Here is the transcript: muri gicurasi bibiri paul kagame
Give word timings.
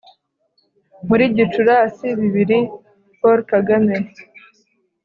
muri 1.07 1.23
gicurasi 1.35 2.07
bibiri 2.19 2.59
paul 3.19 3.39
kagame 3.51 3.95